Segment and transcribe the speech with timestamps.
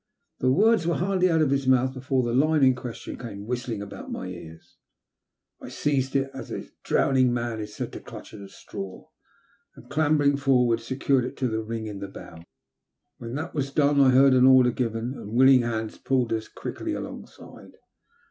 [0.39, 3.83] The words were hardly out of hia mouth before the line in question came whistling
[3.83, 4.77] about my ears.
[5.61, 9.05] I seized it as a drowning man is said to clutch at a straw,
[9.75, 12.41] and, clambering for ward, secured it to the ring in the bows.
[13.19, 16.93] When that was done, I heard an order given, and willing hands pulled us quickly
[16.95, 17.73] alongside.